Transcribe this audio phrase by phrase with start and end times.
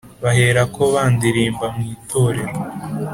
[0.23, 2.55] Baherako bandirimba mu itorero,